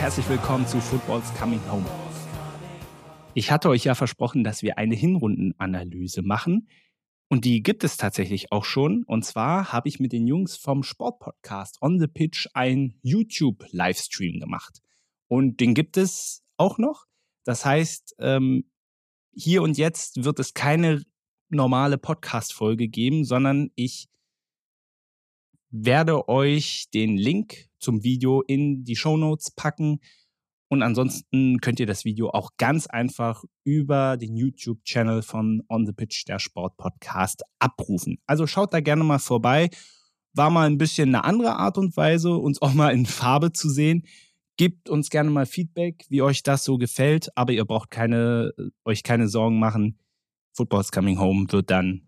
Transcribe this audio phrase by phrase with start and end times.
[0.00, 1.84] Herzlich willkommen zu Football's Coming Home.
[3.34, 6.70] Ich hatte euch ja versprochen, dass wir eine Hinrundenanalyse machen.
[7.28, 9.04] Und die gibt es tatsächlich auch schon.
[9.04, 14.80] Und zwar habe ich mit den Jungs vom Sportpodcast On the Pitch ein YouTube-Livestream gemacht.
[15.28, 17.04] Und den gibt es auch noch.
[17.44, 18.70] Das heißt, ähm,
[19.34, 21.02] hier und jetzt wird es keine
[21.50, 24.08] normale Podcast-Folge geben, sondern ich
[25.68, 30.00] werde euch den Link zum Video in die Show Notes packen.
[30.68, 35.92] Und ansonsten könnt ihr das Video auch ganz einfach über den YouTube-Channel von On the
[35.92, 38.18] Pitch, der Sport-Podcast, abrufen.
[38.26, 39.70] Also schaut da gerne mal vorbei.
[40.32, 43.68] War mal ein bisschen eine andere Art und Weise, uns auch mal in Farbe zu
[43.68, 44.06] sehen.
[44.56, 48.52] Gebt uns gerne mal Feedback, wie euch das so gefällt, aber ihr braucht keine,
[48.84, 49.98] euch keine Sorgen machen.
[50.52, 52.06] Football's Coming Home wird dann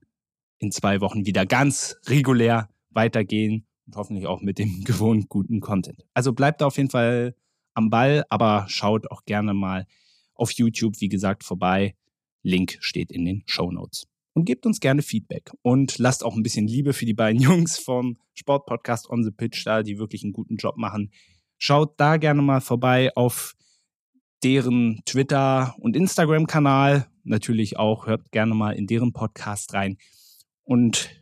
[0.61, 6.05] in zwei Wochen wieder ganz regulär weitergehen und hoffentlich auch mit dem gewohnt guten Content.
[6.15, 7.35] Also bleibt auf jeden Fall
[7.75, 9.87] am Ball, aber schaut auch gerne mal
[10.35, 11.95] auf YouTube, wie gesagt, vorbei.
[12.43, 14.07] Link steht in den Show Notes.
[14.35, 17.79] Und gebt uns gerne Feedback und lasst auch ein bisschen Liebe für die beiden Jungs
[17.79, 21.13] vom Sportpodcast On the Pitch da, die wirklich einen guten Job machen.
[21.59, 23.55] Schaut da gerne mal vorbei auf
[24.43, 27.09] deren Twitter- und Instagram-Kanal.
[27.25, 29.99] Natürlich auch, hört gerne mal in deren Podcast rein.
[30.65, 31.22] Und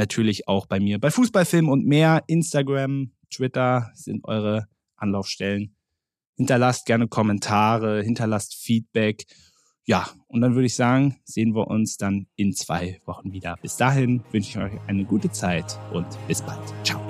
[0.00, 2.24] natürlich auch bei mir bei Fußballfilm und mehr.
[2.26, 5.76] Instagram, Twitter sind eure Anlaufstellen.
[6.36, 9.24] Hinterlasst gerne Kommentare, hinterlasst Feedback.
[9.84, 13.56] Ja, und dann würde ich sagen, sehen wir uns dann in zwei Wochen wieder.
[13.60, 16.62] Bis dahin wünsche ich euch eine gute Zeit und bis bald.
[16.84, 17.00] Ciao.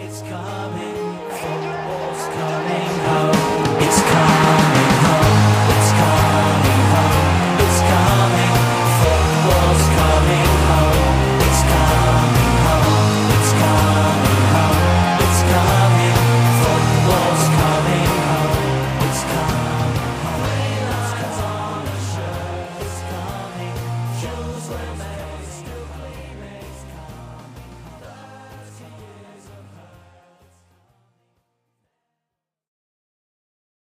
[24.70, 25.19] romance.